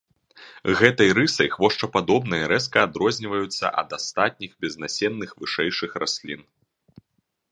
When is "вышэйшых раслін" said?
5.43-6.41